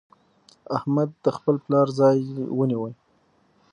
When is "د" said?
1.23-1.25